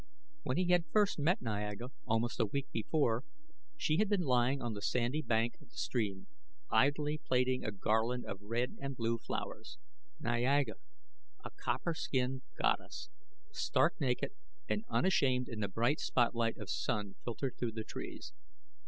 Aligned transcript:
When 0.41 0.57
he 0.57 0.71
had 0.71 0.87
first 0.91 1.19
met 1.19 1.41
Niaga, 1.43 1.91
almost 2.07 2.39
a 2.39 2.45
week 2.47 2.65
before, 2.71 3.23
she 3.77 3.97
had 3.97 4.09
been 4.09 4.23
lying 4.23 4.59
on 4.59 4.73
the 4.73 4.81
sandy 4.81 5.21
bank 5.21 5.57
of 5.61 5.69
the 5.69 5.75
stream, 5.75 6.25
idly 6.71 7.19
plaiting 7.23 7.63
a 7.63 7.71
garland 7.71 8.25
of 8.25 8.41
red 8.41 8.79
and 8.81 8.95
blue 8.97 9.19
flowers. 9.19 9.77
Niaga! 10.19 10.73
A 11.45 11.51
copper 11.51 11.93
skinned 11.93 12.41
goddess, 12.59 13.09
stark 13.51 13.93
naked 14.01 14.31
and 14.67 14.83
unashamed 14.89 15.47
in 15.47 15.59
the 15.59 15.67
bright 15.67 15.99
spot 15.99 16.33
light 16.33 16.57
of 16.57 16.67
sun 16.71 17.13
filtered 17.23 17.59
through 17.59 17.73
the 17.73 17.83
trees. 17.83 18.33